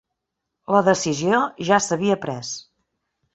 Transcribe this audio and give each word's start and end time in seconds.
La 0.75 0.79
decisió 0.87 1.41
ja 1.69 1.79
s'havia 1.89 2.17
pres. 2.25 2.55